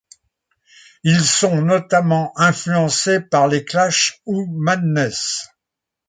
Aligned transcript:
Ils 1.03 1.23
sont 1.23 1.61
notamment 1.61 2.33
influencés 2.35 3.19
par 3.21 3.47
les 3.47 3.63
Clash 3.63 4.19
ou 4.25 4.47
Madness. 4.47 5.45